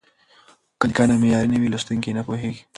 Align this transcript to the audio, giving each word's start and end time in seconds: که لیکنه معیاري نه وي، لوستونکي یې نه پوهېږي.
که 0.79 0.85
لیکنه 0.89 1.13
معیاري 1.21 1.47
نه 1.51 1.57
وي، 1.59 1.69
لوستونکي 1.71 2.07
یې 2.09 2.17
نه 2.17 2.23
پوهېږي. 2.27 2.63